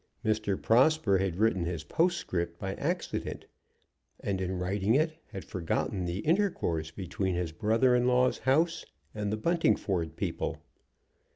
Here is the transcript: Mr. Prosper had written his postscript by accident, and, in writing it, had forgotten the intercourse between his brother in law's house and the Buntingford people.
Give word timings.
Mr. 0.25 0.59
Prosper 0.59 1.19
had 1.19 1.35
written 1.35 1.65
his 1.65 1.83
postscript 1.83 2.57
by 2.57 2.73
accident, 2.73 3.45
and, 4.19 4.41
in 4.41 4.57
writing 4.57 4.95
it, 4.95 5.19
had 5.27 5.45
forgotten 5.45 6.05
the 6.05 6.21
intercourse 6.21 6.89
between 6.89 7.35
his 7.35 7.51
brother 7.51 7.93
in 7.95 8.07
law's 8.07 8.39
house 8.39 8.83
and 9.13 9.31
the 9.31 9.37
Buntingford 9.37 10.15
people. 10.15 10.57